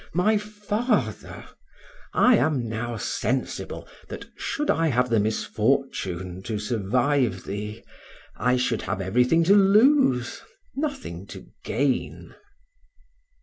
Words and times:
my 0.15 0.35
father, 0.35 1.45
I 2.11 2.35
am 2.35 2.67
now 2.67 2.97
sensible 2.97 3.87
that, 4.07 4.25
should 4.35 4.71
I 4.71 4.87
have 4.87 5.11
the 5.11 5.19
misfortune 5.19 6.41
to 6.41 6.57
survive 6.57 7.43
thee, 7.45 7.83
I 8.35 8.57
should 8.57 8.81
have 8.81 8.99
everything 8.99 9.43
to 9.43 9.53
lose, 9.55 10.41
nothing 10.73 11.27
to 11.27 11.45
gain. 11.63 12.33